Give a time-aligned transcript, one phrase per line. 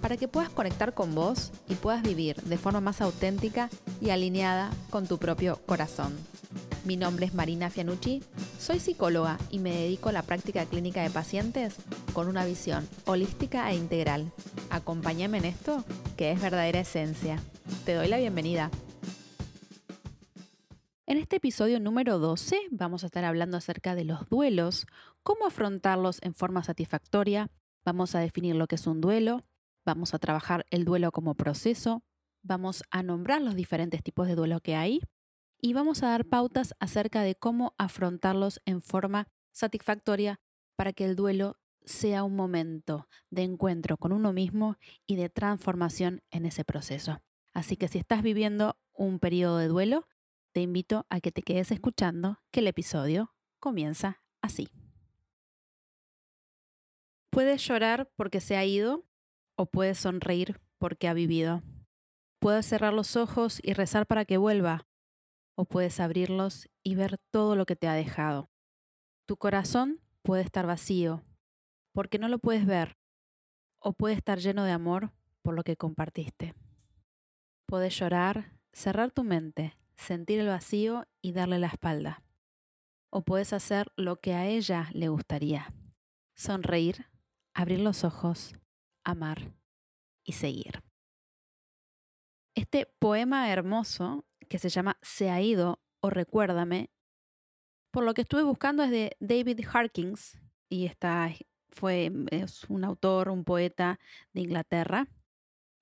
[0.00, 3.68] para que puedas conectar con vos y puedas vivir de forma más auténtica
[4.00, 6.16] y alineada con tu propio corazón.
[6.84, 8.22] Mi nombre es Marina Fianucci,
[8.58, 11.76] soy psicóloga y me dedico a la práctica clínica de pacientes
[12.14, 14.32] con una visión holística e integral.
[14.70, 15.84] Acompáñame en esto,
[16.16, 17.38] que es verdadera esencia.
[17.84, 18.70] Te doy la bienvenida.
[21.06, 24.86] En este episodio número 12 vamos a estar hablando acerca de los duelos,
[25.22, 27.50] cómo afrontarlos en forma satisfactoria,
[27.84, 29.44] vamos a definir lo que es un duelo,
[29.84, 32.02] vamos a trabajar el duelo como proceso,
[32.42, 35.00] vamos a nombrar los diferentes tipos de duelo que hay
[35.60, 40.40] y vamos a dar pautas acerca de cómo afrontarlos en forma satisfactoria
[40.76, 46.22] para que el duelo sea un momento de encuentro con uno mismo y de transformación
[46.30, 47.20] en ese proceso.
[47.52, 50.06] Así que si estás viviendo un periodo de duelo,
[50.52, 54.68] te invito a que te quedes escuchando que el episodio comienza así.
[57.30, 59.04] Puedes llorar porque se ha ido
[59.60, 61.62] o puedes sonreír porque ha vivido.
[62.38, 64.86] Puedes cerrar los ojos y rezar para que vuelva
[65.54, 68.48] o puedes abrirlos y ver todo lo que te ha dejado.
[69.26, 71.22] Tu corazón puede estar vacío
[71.92, 72.96] porque no lo puedes ver
[73.80, 75.12] o puede estar lleno de amor
[75.42, 76.54] por lo que compartiste.
[77.66, 82.22] Puedes llorar, cerrar tu mente, sentir el vacío y darle la espalda.
[83.10, 85.68] O puedes hacer lo que a ella le gustaría.
[86.34, 87.10] Sonreír,
[87.52, 88.54] abrir los ojos,
[89.04, 89.54] amar
[90.24, 90.82] y seguir.
[92.54, 96.90] Este poema hermoso que se llama Se ha ido o Recuérdame,
[97.90, 100.38] por lo que estuve buscando es de David Harkins
[100.68, 100.90] y
[101.70, 103.98] fue, es un autor, un poeta
[104.32, 105.08] de Inglaterra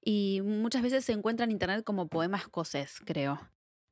[0.03, 3.41] y muchas veces se encuentra en internet como poema escocés, creo.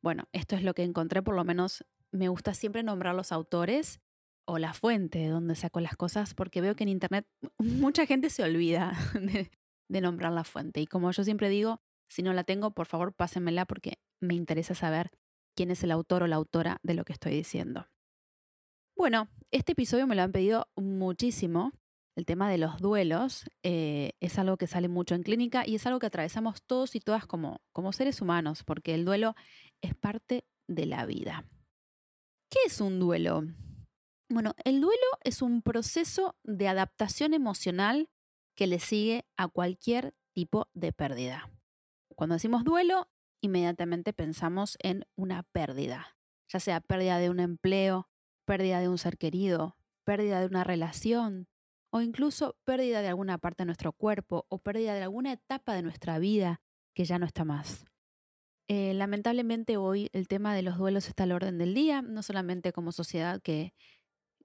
[0.02, 4.00] Bueno, esto es lo que encontré, por lo menos me gusta siempre nombrar los autores
[4.46, 7.26] o la fuente de donde saco las cosas, porque veo que en internet
[7.58, 8.96] mucha gente se olvida
[9.88, 10.80] de, nombrar la fuente.
[10.80, 14.74] Y como yo siempre digo, si no la tengo, por favor pásenmela porque me interesa
[14.74, 15.10] saber
[15.54, 17.88] quién es el autor o la autora de lo que estoy diciendo.
[18.96, 21.72] Bueno, este episodio me lo han pedido muchísimo.
[22.16, 25.86] El tema de los duelos eh, es algo que sale mucho en clínica y es
[25.86, 29.34] algo que atravesamos todos y todas como, como seres humanos, porque el duelo
[29.82, 31.44] es parte de la vida.
[32.48, 33.42] ¿Qué es un duelo?
[34.28, 38.10] Bueno, el duelo es un proceso de adaptación emocional
[38.56, 41.48] que le sigue a cualquier tipo de pérdida.
[42.16, 43.08] Cuando decimos duelo,
[43.40, 46.16] inmediatamente pensamos en una pérdida,
[46.48, 48.08] ya sea pérdida de un empleo,
[48.44, 51.48] pérdida de un ser querido, pérdida de una relación
[51.90, 55.82] o incluso pérdida de alguna parte de nuestro cuerpo o pérdida de alguna etapa de
[55.82, 56.60] nuestra vida
[56.94, 57.84] que ya no está más.
[58.68, 62.72] Eh, lamentablemente hoy el tema de los duelos está al orden del día, no solamente
[62.72, 63.72] como sociedad que,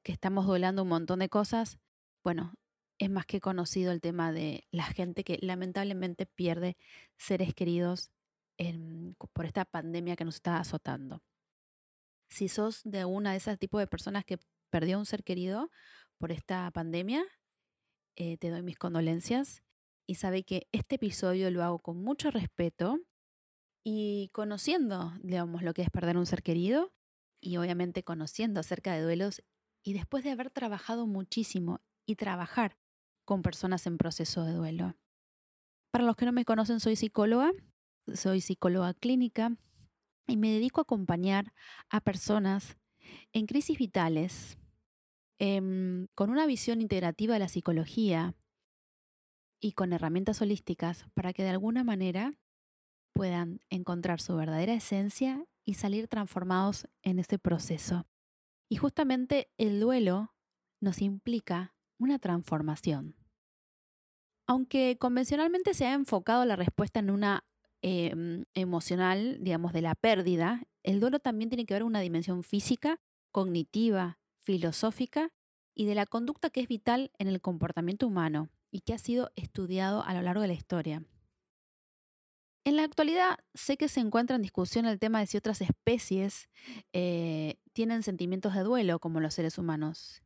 [0.03, 1.79] que estamos duelando un montón de cosas,
[2.23, 2.53] bueno,
[2.99, 6.77] es más que conocido el tema de la gente que lamentablemente pierde
[7.17, 8.11] seres queridos
[9.33, 11.23] por esta pandemia que nos está azotando.
[12.29, 14.37] Si sos de una de esas tipos de personas que
[14.69, 15.71] perdió un ser querido
[16.19, 17.23] por esta pandemia,
[18.15, 19.63] eh, te doy mis condolencias
[20.07, 22.99] y sabe que este episodio lo hago con mucho respeto
[23.83, 26.93] y conociendo, digamos, lo que es perder un ser querido
[27.41, 29.41] y obviamente conociendo acerca de duelos
[29.83, 32.77] y después de haber trabajado muchísimo y trabajar
[33.25, 34.95] con personas en proceso de duelo.
[35.91, 37.51] Para los que no me conocen, soy psicóloga,
[38.13, 39.55] soy psicóloga clínica
[40.27, 41.53] y me dedico a acompañar
[41.89, 42.77] a personas
[43.33, 44.57] en crisis vitales
[45.39, 48.35] em, con una visión integrativa de la psicología
[49.59, 52.33] y con herramientas holísticas para que de alguna manera
[53.13, 58.07] puedan encontrar su verdadera esencia y salir transformados en este proceso.
[58.71, 60.33] Y justamente el duelo
[60.79, 63.17] nos implica una transformación.
[64.47, 67.43] Aunque convencionalmente se ha enfocado la respuesta en una
[67.81, 73.01] em, emocional, digamos, de la pérdida, el duelo también tiene que ver una dimensión física,
[73.33, 75.33] cognitiva, filosófica
[75.75, 79.31] y de la conducta que es vital en el comportamiento humano y que ha sido
[79.35, 81.03] estudiado a lo largo de la historia.
[82.63, 86.47] En la actualidad sé que se encuentra en discusión el tema de si otras especies
[86.93, 90.21] eh, tienen sentimientos de duelo como los seres humanos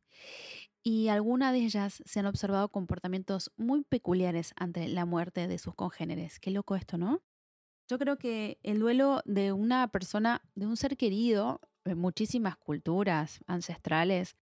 [0.82, 5.74] y algunas de ellas se han observado comportamientos muy peculiares ante la muerte de sus
[5.74, 6.38] congéneres.
[6.38, 7.24] Qué loco esto, ¿no?
[7.88, 13.40] Yo creo que el duelo de una persona, de un ser querido, en muchísimas culturas
[13.48, 14.36] ancestrales,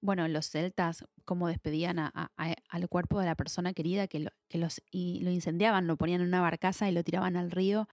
[0.00, 4.80] bueno, los celtas, cómo despedían al cuerpo de la persona querida, que, lo, que los,
[4.92, 7.88] lo incendiaban, lo ponían en una barcaza y lo tiraban al río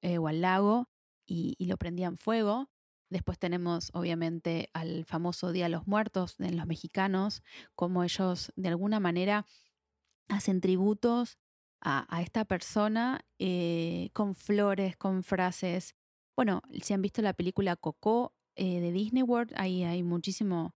[0.00, 0.88] eh, o al lago
[1.26, 2.70] y, lo prendían fuego.
[3.10, 7.42] Después tenemos, obviamente, al famoso Día de los Muertos de los mexicanos,
[7.74, 9.46] cómo ellos de alguna manera
[10.28, 11.38] hacen tributos
[11.80, 15.94] a, esta persona eh, con flores, con frases.
[16.36, 20.74] Bueno, si han visto la película Coco eh, de Disney World, ahí hay muchísimo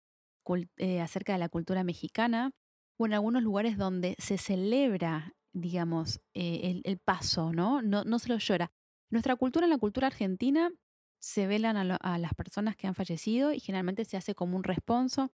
[0.76, 2.52] eh, acerca de la cultura mexicana.
[2.98, 7.82] O en algunos lugares donde se celebra, digamos, el, paso, ¿no?
[7.82, 8.04] ¿no?
[8.04, 8.70] No se lo llora.
[9.10, 10.70] Nuestra cultura, en la cultura argentina,
[11.22, 15.32] se velan a, las personas que han fallecido y generalmente se hace como un responso,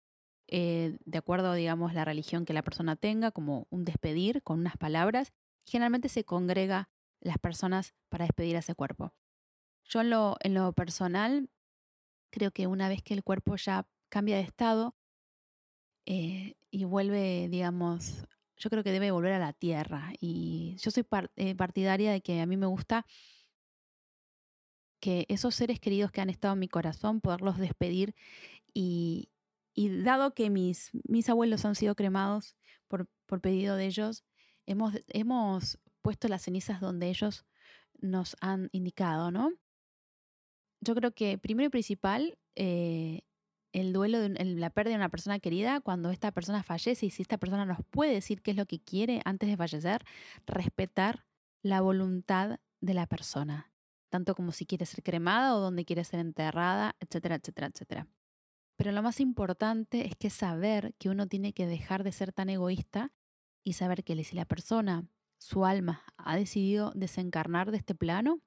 [0.49, 5.33] de acuerdo, digamos, la religión que la persona tenga, como un despedir con unas palabras,
[5.65, 6.89] generalmente se congrega
[7.21, 9.13] las personas para despedir a ese cuerpo.
[9.85, 11.51] Yo en lo, en lo personal
[12.31, 14.95] creo que una vez que el cuerpo ya cambia de estado
[16.07, 18.25] eh, y vuelve, digamos,
[18.57, 20.13] yo creo que debe volver a la tierra.
[20.21, 21.05] Y yo soy
[21.37, 23.05] eh, partidaria de que a mí me gusta
[25.03, 28.15] que esos seres queridos que han estado en mi corazón, poderlos despedir
[28.73, 29.29] y,
[30.05, 32.57] dado que mis, mis abuelos han sido cremados
[32.87, 34.25] por, por pedido de ellos,
[34.65, 37.45] hemos, hemos puesto las cenizas donde ellos
[38.01, 39.51] nos han indicado, ¿no?
[40.81, 43.23] Yo creo que primero y principal, eh,
[43.73, 47.23] el duelo, de la pérdida de una persona querida, cuando esta persona fallece y si
[47.23, 50.05] esta persona nos puede decir qué es lo que quiere antes de fallecer,
[50.47, 51.25] respetar
[51.61, 53.72] la voluntad de la persona,
[54.13, 58.07] tanto como si quiere ser cremada o donde quiere ser enterrada, etcétera, etcétera, etcétera.
[58.77, 62.51] Pero lo más importante es que saber que uno tiene que dejar de ser tan
[62.51, 63.11] egoísta
[63.65, 68.43] y saber que si la persona, su alma, ha decidido desencarnar de este plano,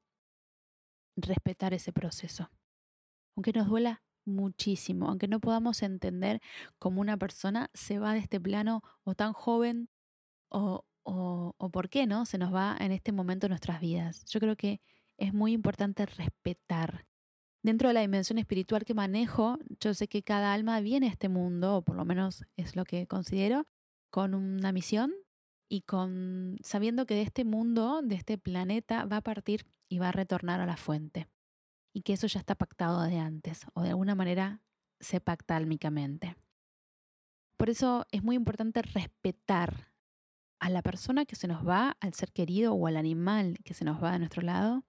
[1.15, 2.51] respetar ese proceso.
[3.35, 6.41] Aunque nos duela muchísimo, aunque no podamos entender
[6.77, 9.89] cómo una persona se va de este plano o tan joven
[10.49, 14.25] o, o, o por qué no se nos va en este momento de nuestras vidas.
[14.25, 14.79] Yo creo que
[15.17, 17.05] es muy importante respetar.
[17.63, 21.29] Dentro de la dimensión espiritual que manejo, yo sé que cada alma viene a este
[21.29, 23.65] mundo, o por lo menos es lo que considero,
[24.11, 25.11] con una misión
[25.67, 30.09] y con sabiendo que de este mundo, de este planeta, va a partir y va
[30.09, 31.27] a retornar a la fuente.
[31.93, 34.61] Y que eso ya está pactado de antes, o de alguna manera
[34.99, 36.35] se pacta álmicamente.
[37.57, 39.91] Por eso es muy importante respetar
[40.59, 43.85] a la persona que se nos va, al ser querido o al animal que se
[43.85, 44.83] nos va de nuestro lado,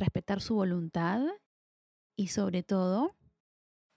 [0.00, 1.22] respetar su voluntad
[2.16, 3.16] y sobre todo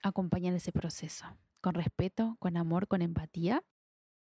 [0.02, 1.24] acompañar ese proceso
[1.60, 3.64] con respeto, con amor, con empatía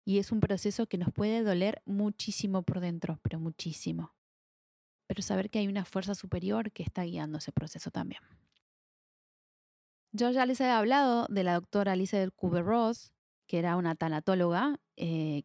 [0.05, 4.15] y es un proceso que nos puede doler muchísimo por dentro, pero muchísimo.
[5.07, 8.23] Pero saber que hay una fuerza superior que está guiando ese proceso también.
[10.13, 13.12] Yo ya les he hablado de la doctora Elizabeth Kubler-Ross,
[13.47, 15.45] que era una tanatóloga eh,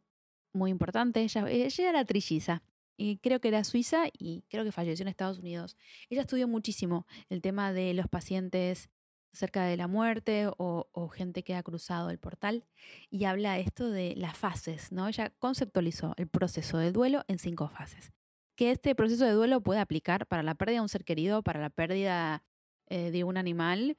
[0.54, 1.22] muy importante.
[1.22, 2.64] Ella, ella era trilliza
[2.98, 5.78] y creo que era suiza y creo que falleció en Estados Unidos.
[6.10, 8.90] Ella estudió muchísimo el tema de los pacientes
[9.34, 12.66] cerca de la muerte o, gente que ha cruzado el portal
[13.10, 15.08] y habla esto de las fases, ¿no?
[15.08, 18.14] Ella conceptualizó el proceso de duelo en cinco fases.
[18.56, 21.60] Que este proceso de duelo puede aplicar para la pérdida de un ser querido, para
[21.60, 22.44] la pérdida
[22.88, 23.98] eh, de un animal,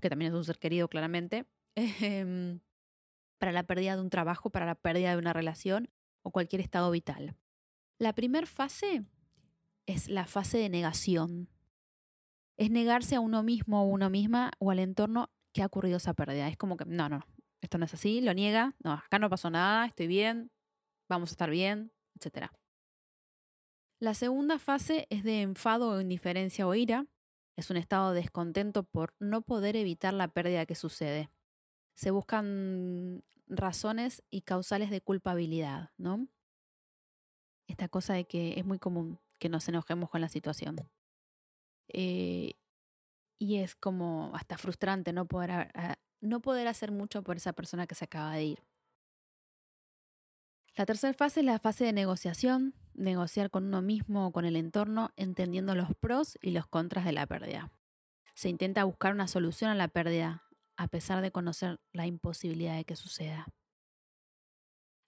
[0.00, 2.60] que también es un ser querido claramente, em,
[3.38, 5.90] para la pérdida de un trabajo, para la pérdida de una relación
[6.22, 7.36] o cualquier estado vital.
[8.04, 9.06] La primera fase
[9.86, 11.48] es la fase de negación,
[12.58, 16.12] es negarse a uno mismo o uno misma o al entorno que ha ocurrido esa
[16.12, 16.48] pérdida.
[16.48, 17.26] Es como que, no, no,
[17.62, 20.50] esto no es así, lo niega, no, acá no pasó nada, estoy bien,
[21.08, 22.48] vamos a estar bien, etc.
[24.00, 27.06] La segunda fase es de enfado o indiferencia o ira.
[27.56, 31.30] Es un estado de descontento por no poder evitar la pérdida que sucede.
[31.94, 36.28] Se buscan razones y causales de culpabilidad, ¿no?
[37.66, 40.76] Esta cosa de que es muy común que nos enojemos con la situación.
[41.88, 42.54] Eh,
[43.38, 45.72] y es como hasta frustrante no poder,
[46.20, 48.62] no poder hacer mucho por esa persona que se acaba de ir.
[50.76, 54.56] La tercera fase es la fase de negociación, negociar con uno mismo o con el
[54.56, 57.70] entorno, entendiendo los pros y los contras de la pérdida.
[58.34, 60.42] Se intenta buscar una solución a la pérdida,
[60.76, 63.46] a pesar de conocer la imposibilidad de que suceda.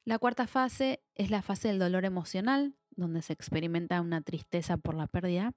[0.07, 4.95] La cuarta fase es la fase del dolor emocional, donde se experimenta una tristeza por
[4.95, 5.53] la pérdida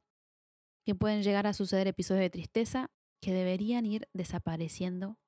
[0.84, 2.90] que pueden llegar a suceder episodios de tristeza
[3.22, 5.20] que deberían ir desapareciendo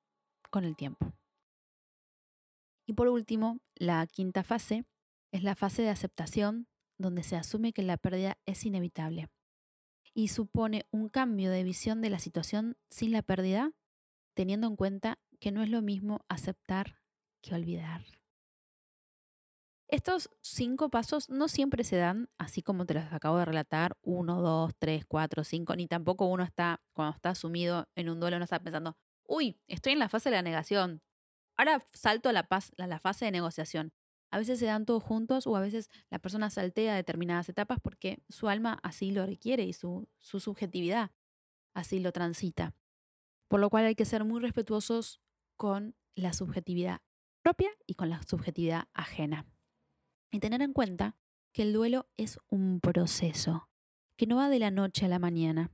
[0.50, 1.14] con el tiempo.
[2.84, 4.86] Y por último, la quinta fase
[5.30, 6.66] es la fase de aceptación,
[6.98, 9.28] donde se asume que la pérdida es inevitable.
[10.14, 13.72] y supone un cambio de visión de la situación sin la pérdida,
[14.34, 17.00] teniendo en cuenta que no es lo mismo aceptar
[17.40, 18.21] que olvidar.
[19.92, 24.40] Estos cinco pasos no siempre se dan así como te los acabo de relatar, uno,
[24.40, 28.44] dos, tres, cuatro, cinco, ni tampoco uno está, cuando está sumido en un duelo, no
[28.44, 31.02] está pensando, uy, estoy en la fase de la negación,
[31.58, 33.92] ahora salto a la, fase de negociación.
[34.30, 38.22] A veces se dan todos juntos o a veces la persona saltea determinadas etapas porque
[38.30, 41.10] su alma así lo requiere y su, su subjetividad
[41.74, 42.74] así lo transita.
[43.46, 45.20] Por lo cual hay que ser muy respetuosos
[45.58, 47.02] con la subjetividad
[47.42, 49.44] propia y con la subjetividad ajena.
[50.32, 51.14] Y tener en cuenta
[51.52, 53.68] que el duelo es un proceso,
[54.16, 55.70] que no va de la noche a la mañana.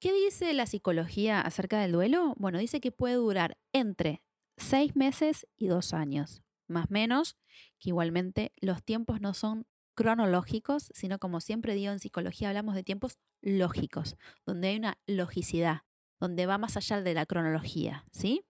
[0.00, 2.34] ¿Qué dice la psicología acerca del duelo?
[2.36, 4.22] Bueno, dice que puede durar entre
[4.56, 7.36] seis meses y dos años, más menos,
[7.80, 9.66] que igualmente los tiempos no son
[9.96, 14.16] cronológicos, sino como siempre digo en psicología hablamos de tiempos lógicos,
[14.46, 15.82] donde hay una logicidad,
[16.20, 18.44] donde va más allá de la cronología, ¿sí?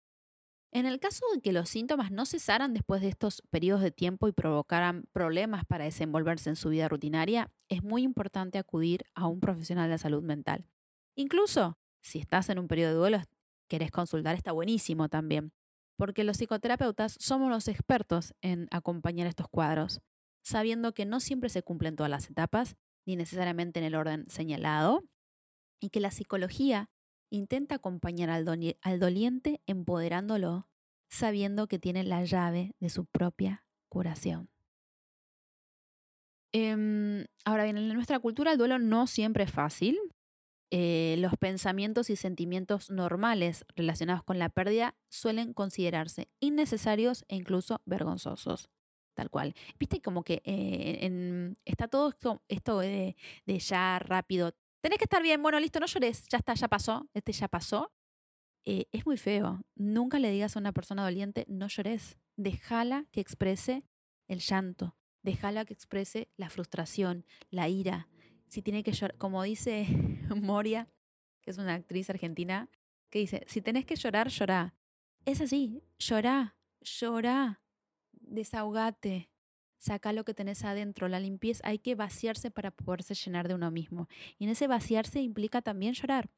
[0.74, 4.26] En el caso de que los síntomas no cesaran después de estos periodos de tiempo
[4.26, 9.38] y provocaran problemas para desenvolverse en su vida rutinaria, es muy importante acudir a un
[9.38, 10.66] profesional de salud mental.
[11.14, 13.22] Incluso si estás en un periodo de duelo,
[13.68, 15.52] querés consultar, está buenísimo también,
[15.96, 20.00] porque los psicoterapeutas somos los expertos en acompañar estos cuadros,
[20.42, 22.74] sabiendo que no siempre se cumplen todas las etapas,
[23.06, 25.04] ni necesariamente en el orden señalado,
[25.80, 26.90] y que la psicología
[27.34, 28.44] Intenta acompañar al,
[29.00, 30.68] doliente empoderándolo,
[31.08, 34.50] sabiendo que tiene la llave de su propia curación.
[36.52, 39.98] Em, ahora bien, en nuestra cultura el duelo no siempre es fácil.
[40.70, 47.82] Eh, los pensamientos y sentimientos normales relacionados con la pérdida suelen considerarse innecesarios e incluso
[47.84, 48.70] vergonzosos.
[49.14, 49.54] Tal cual.
[49.80, 52.12] Viste como que eh, está todo
[52.48, 56.52] esto, de, de, ya rápido, Tenés que estar bien, bueno, listo, no llores, ya está,
[56.52, 57.90] ya pasó, este ya pasó.
[58.66, 59.62] Eh, es muy feo.
[59.76, 62.18] Nunca le digas a una persona doliente, no llores.
[62.36, 63.86] Déjala que exprese
[64.28, 68.10] el llanto, déjala que exprese la frustración, la ira.
[68.44, 69.86] Si tiene que llorar, como dice
[70.36, 70.86] Moria,
[71.40, 72.68] que es una actriz argentina,
[73.08, 74.74] que dice, si tenés que llorar, llorá.
[75.24, 77.62] Es así, llorá, llorá,
[78.12, 79.30] desahogate,
[79.84, 83.70] saca lo que tenés adentro, la limpieza, hay que vaciarse para poderse llenar de uno
[83.70, 84.08] mismo.
[84.38, 86.30] Y en ese vaciarse implica también llorar.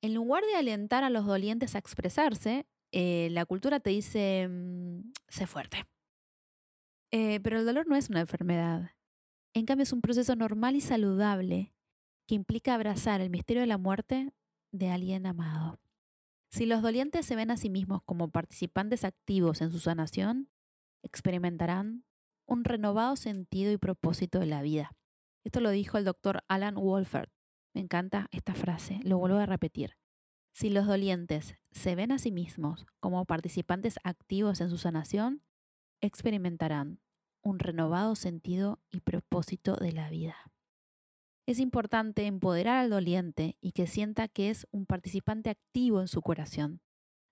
[0.00, 5.12] En lugar de alentar a los dolientes a expresarse, eh, la cultura te dice, mm,
[5.28, 5.84] sé fuerte.
[7.10, 8.92] Eh, pero el dolor no es una enfermedad.
[9.52, 11.74] En cambio, es un proceso normal y saludable
[12.26, 14.32] que implica abrazar el misterio de la muerte
[14.72, 15.78] de alguien amado.
[16.50, 20.48] Si los dolientes se ven a sí mismos como participantes activos en su sanación,
[21.02, 22.04] experimentarán
[22.46, 24.92] un renovado sentido y propósito de la vida.
[25.44, 27.30] Esto lo dijo el doctor Alan Wolfert.
[27.74, 29.96] Me encanta esta frase, lo vuelvo a repetir.
[30.52, 35.42] Si los dolientes se ven a sí mismos como participantes activos en su sanación,
[36.00, 37.00] experimentarán
[37.42, 40.36] un renovado sentido y propósito de la vida.
[41.46, 46.20] Es importante empoderar al doliente y que sienta que es un participante activo en su
[46.20, 46.82] curación,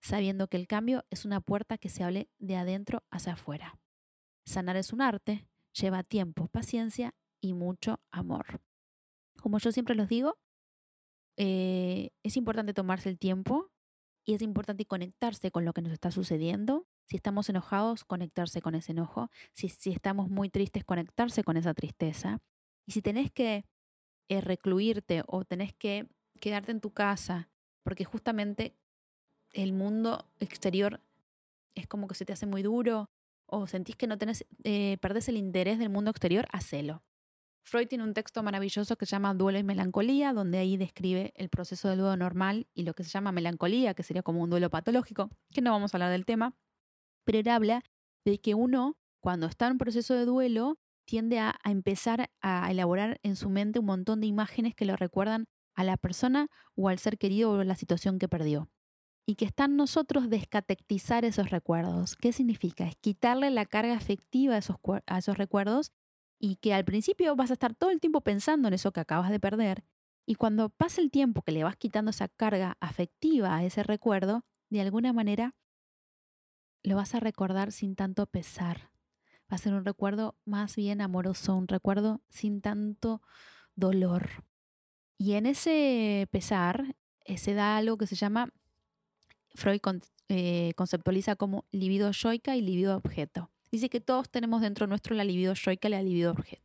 [0.07, 3.81] sabiendo que el cambio es una puerta que se hable de adentro hacia afuera.
[4.45, 8.63] Sanar es un arte, lleva tiempo, paciencia y mucho amor.
[9.41, 10.39] Como yo siempre los digo,
[11.37, 13.73] eh, es importante tomarse el tiempo
[14.25, 16.87] y es importante conectarse con lo que nos está sucediendo.
[17.09, 19.29] Si estamos enojados, conectarse con ese enojo.
[19.53, 22.39] Si, si estamos muy tristes, conectarse con esa tristeza.
[22.87, 23.65] Y si tenés que
[24.29, 26.09] eh, recluirte o tenés que
[26.41, 27.51] quedarte en tu casa,
[27.83, 28.77] porque justamente
[29.57, 31.01] el mundo exterior
[31.75, 33.11] es como que se te hace muy duro
[33.47, 37.03] o sentís que no tenés, eh, perdés el interés del mundo exterior, hacelo.
[37.63, 41.49] Freud tiene un texto maravilloso que se llama Duelo y Melancolía, donde ahí describe el
[41.49, 44.71] proceso del duelo normal y lo que se llama melancolía, que sería como un duelo
[44.71, 46.55] patológico, que no vamos a hablar del tema,
[47.25, 47.83] pero él habla
[48.25, 52.71] de que uno, cuando está en un proceso de duelo, tiende a, a empezar a
[52.71, 56.89] elaborar en su mente un montón de imágenes que lo recuerdan a la persona o
[56.89, 58.69] al ser querido o a la situación que perdió
[59.27, 62.15] y que está en nosotros descatectizar esos recuerdos.
[62.15, 62.87] ¿Qué significa?
[62.87, 65.93] Es quitarle la carga afectiva a esos, a esos recuerdos
[66.39, 69.31] y que al principio vas a estar todo el tiempo pensando en eso que acabas
[69.31, 69.85] de perder
[70.27, 74.45] y cuando pasa el tiempo que le vas quitando esa carga afectiva a ese recuerdo,
[74.71, 75.53] de alguna manera
[76.83, 78.91] lo vas a recordar sin tanto pesar.
[79.51, 83.23] Va a ser un recuerdo más bien amoroso, un recuerdo sin tanto
[83.77, 84.45] dolor.
[85.17, 88.53] Y en ese pesar eh, se da algo que se llama
[89.57, 89.81] Freud
[90.29, 93.51] eh, conceptualiza como libido yoica y libido objeto.
[93.71, 96.63] Dice que todos tenemos dentro nuestro la libido yoica y la libido objeto.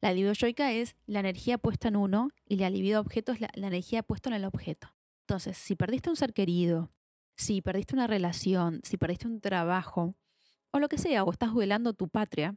[0.00, 3.50] La libido yoica es la energía puesta en uno y la libido objeto es la,
[3.54, 4.94] energía puesta en el objeto.
[5.22, 6.92] Entonces, si perdiste un ser querido,
[7.36, 10.14] si perdiste una relación, si perdiste un trabajo,
[10.70, 12.54] o lo que sea, o estás duelando tu patria,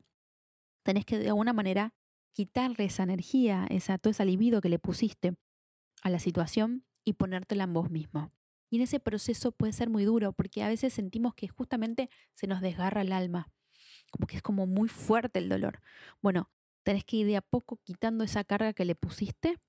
[0.83, 1.93] tenés que de alguna manera
[2.33, 5.35] quitarle esa energía, esa, todo ese libido que le pusiste
[6.03, 8.31] a la situación y ponértela en vos mismo.
[8.71, 12.47] Y en ese proceso puede ser muy duro porque a veces sentimos que justamente se
[12.47, 13.51] nos desgarra el alma,
[14.11, 15.81] como que es como muy fuerte el dolor.
[16.21, 16.49] Bueno,
[16.83, 19.59] tenés que ir de a poco quitando esa carga que le pusiste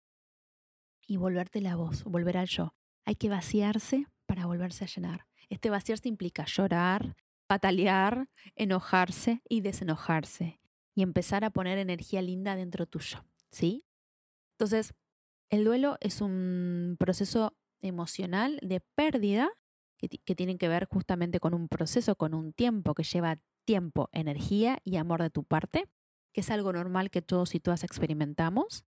[1.04, 2.76] y volverte la voz, volver al yo.
[3.04, 5.26] Hay que vaciarse para volverse a llenar.
[5.48, 7.16] Este vaciarse implica llorar,
[7.48, 10.60] patalear, enojarse y desenojarse
[10.94, 13.84] y empezar a poner energía linda dentro tuyo, ¿sí?
[14.52, 14.94] Entonces,
[15.50, 19.50] el duelo es un proceso emocional de pérdida
[19.98, 24.08] que, que tiene que ver justamente con un proceso, con un tiempo que lleva tiempo,
[24.12, 25.88] energía y amor de tu parte,
[26.32, 28.84] que es algo normal que todos y todas experimentamos,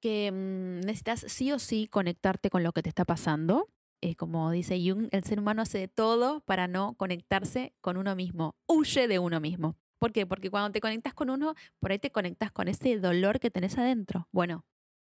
[0.00, 3.68] que mm, necesitas sí o sí conectarte con lo que te está pasando.
[4.02, 8.16] Eh, como dice Jung, el ser humano hace de todo para no conectarse con uno
[8.16, 9.76] mismo, huye de uno mismo.
[9.98, 10.26] ¿Por qué?
[10.26, 13.76] Porque cuando te conectas con uno, por ahí te conectas con ese dolor que tenés
[13.76, 14.28] adentro.
[14.32, 14.64] Bueno,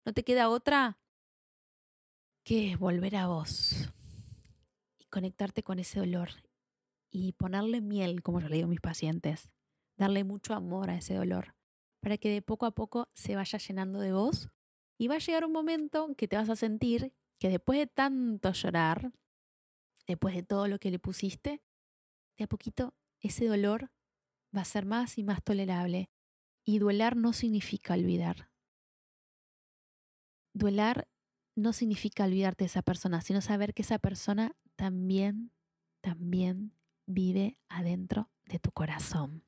[0.07, 0.99] no te queda otra
[2.49, 3.91] que volver a vos
[4.99, 6.31] y conectarte con ese dolor
[7.11, 9.51] y ponerle miel, como yo le digo a mis pacientes,
[9.99, 11.55] darle mucho amor a ese dolor
[12.01, 14.49] para que de poco a poco se vaya llenando de vos
[14.97, 18.51] y va a llegar un momento que te vas a sentir que después de tanto
[18.53, 19.13] llorar,
[20.07, 21.61] después de todo lo que le pusiste,
[22.39, 23.91] de a poquito ese dolor
[24.57, 26.09] va a ser más y más tolerable.
[26.65, 28.49] Y duelar no significa olvidar.
[30.55, 31.09] Duelar
[31.59, 35.51] no significa olvidarte de esa persona, sino saber que esa persona también,
[36.01, 36.73] también
[37.07, 39.45] vive adentro de tu corazón.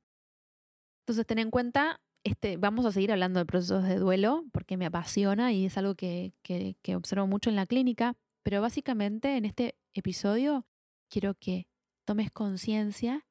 [1.02, 4.86] Entonces ten en cuenta, este, vamos a seguir hablando de procesos de duelo porque me
[4.86, 9.76] apasiona y es algo que, que, observo mucho en la clínica, pero básicamente en este
[9.94, 10.66] episodio
[11.08, 11.68] quiero que
[12.04, 13.26] tomes conciencia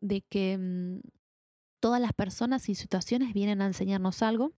[0.00, 1.00] de que mm,
[1.80, 4.52] todas las personas y situaciones vienen a enseñarnos algo,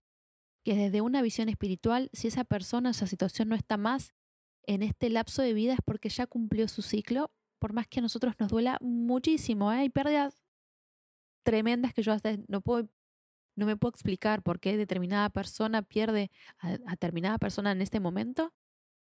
[0.67, 4.11] que desde una visión espiritual, si esa persona, esa situación no está más
[4.63, 8.01] en este lapso de vida es porque ya cumplió su ciclo, por más que a
[8.01, 9.71] nosotros nos duela muchísimo.
[9.71, 9.77] ¿eh?
[9.77, 10.43] Hay pérdidas
[11.43, 12.13] tremendas que yo
[12.49, 12.89] no, puedo,
[13.55, 18.01] no me puedo explicar por qué determinada persona pierde a, a determinada persona en este
[18.01, 18.53] momento,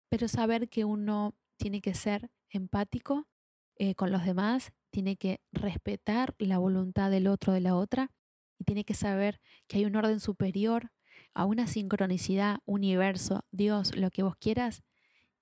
[0.08, 3.28] pero saber que uno tiene que ser empático
[3.76, 8.10] eh, con los demás, tiene que respetar la voluntad del otro, de la otra,
[8.58, 10.90] y tiene que saber que hay un orden superior,
[11.34, 14.82] a una sincronicidad, universo, Dios, lo que vos quieras,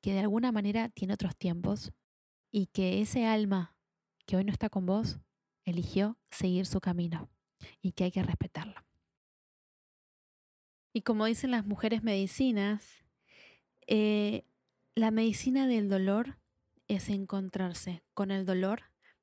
[0.00, 1.92] que de alguna manera tiene otros tiempos
[2.50, 3.76] y que ese alma
[4.26, 5.18] que hoy no está con vos
[5.64, 7.30] eligió seguir su camino
[7.82, 8.84] y que hay que respetarlo.
[10.92, 13.04] Y como dicen las mujeres medicinas,
[13.86, 14.44] eh,
[14.94, 16.38] la medicina del dolor
[16.88, 18.82] es encontrarse con el dolor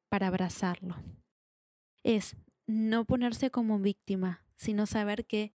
[0.10, 0.95] para abrazarlo.
[2.03, 5.53] Es no ponerse como víctima, sino saber que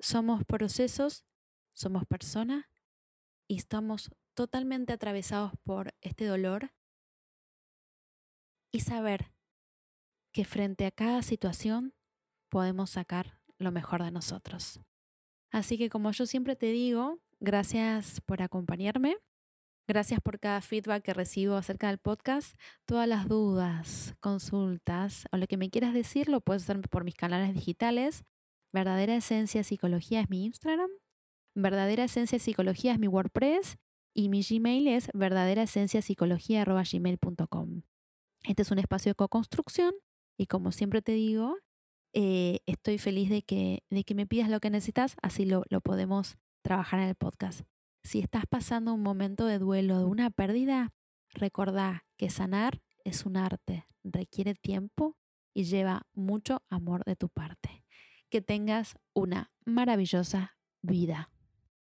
[0.00, 1.24] somos procesos,
[1.72, 2.66] somos personas
[3.46, 6.72] y estamos totalmente atravesados por este dolor
[8.72, 9.32] y saber
[10.32, 11.94] que frente a cada situación
[12.48, 14.80] podemos sacar lo mejor de nosotros.
[15.50, 19.16] Así que como yo siempre te digo, gracias por acompañarme.
[19.88, 22.56] Gracias por cada feedback que recibo acerca del podcast.
[22.84, 27.16] Todas las dudas, consultas o lo que me quieras decir lo puedes hacer por mis
[27.16, 28.24] canales digitales.
[28.72, 30.90] Verdadera Esencia Psicología es mi Instagram.
[31.54, 33.78] Verdadera Esencia Psicología es mi WordPress.
[34.12, 37.82] Y mi Gmail es verdaderaesenciapsicología.gmail.com.
[38.44, 39.94] Este es un espacio de co-construcción
[40.36, 41.58] y como siempre te digo,
[42.14, 45.80] eh, estoy feliz de que, de que me pidas lo que necesitas, así lo, lo
[45.80, 47.62] podemos trabajar en el podcast.
[48.02, 50.94] Si estás pasando un momento de duelo, de una pérdida,
[51.34, 55.16] recordá que sanar es un arte, requiere tiempo
[55.54, 57.79] y lleva mucho amor de tu parte.
[58.30, 61.30] Que tengas una maravillosa vida.